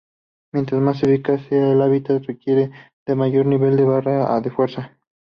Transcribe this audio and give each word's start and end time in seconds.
Mientras 0.51 0.81
más 0.81 1.03
eficaz 1.03 1.43
sea 1.47 1.75
la 1.75 1.85
habilidad, 1.85 2.23
requiere 2.25 2.71
un 3.05 3.17
mayor 3.19 3.45
nivel 3.45 3.77
de 3.77 3.83
Barra 3.85 4.41
de 4.41 4.49
Fuerza. 4.49 4.97